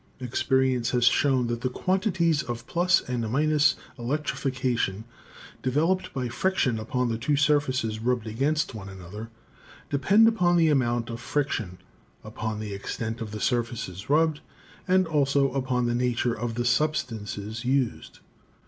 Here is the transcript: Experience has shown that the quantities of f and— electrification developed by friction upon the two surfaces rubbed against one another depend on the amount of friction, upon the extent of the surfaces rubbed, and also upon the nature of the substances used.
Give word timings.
Experience 0.19 0.89
has 0.89 1.03
shown 1.05 1.45
that 1.45 1.61
the 1.61 1.69
quantities 1.69 2.41
of 2.41 2.63
f 2.67 3.07
and— 3.07 3.23
electrification 3.99 5.03
developed 5.61 6.11
by 6.11 6.27
friction 6.27 6.79
upon 6.79 7.07
the 7.07 7.19
two 7.19 7.35
surfaces 7.35 7.99
rubbed 7.99 8.25
against 8.25 8.73
one 8.73 8.89
another 8.89 9.29
depend 9.91 10.35
on 10.39 10.57
the 10.57 10.69
amount 10.69 11.11
of 11.11 11.19
friction, 11.21 11.77
upon 12.23 12.59
the 12.59 12.73
extent 12.73 13.21
of 13.21 13.29
the 13.29 13.39
surfaces 13.39 14.09
rubbed, 14.09 14.39
and 14.87 15.05
also 15.05 15.51
upon 15.51 15.85
the 15.85 15.93
nature 15.93 16.33
of 16.33 16.55
the 16.55 16.65
substances 16.65 17.63
used. 17.63 18.21